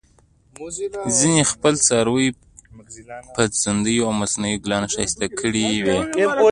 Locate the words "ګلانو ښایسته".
4.65-5.25